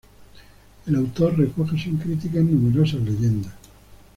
[0.87, 3.53] El autor recoge sin críticas numerosas leyendas.